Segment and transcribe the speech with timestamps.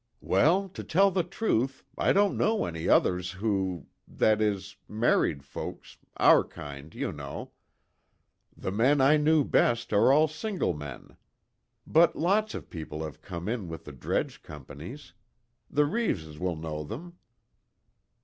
[0.23, 5.97] "Well, to tell the truth, I don't know any others who that is, married folks,
[6.17, 7.51] our kind, you know.
[8.57, 11.17] The men I knew best are all single men.
[11.85, 15.13] But, lots of people have come in with the dredge companies.
[15.69, 17.19] The Reeves will know them."